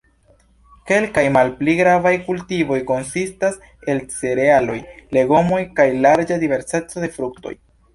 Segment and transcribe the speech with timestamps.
[0.91, 3.63] Kelkaj malpli gravaj kultivoj konsistas
[3.95, 4.81] el cerealoj,
[5.21, 7.59] legomoj kaj larĝa diverseco de fruktoj.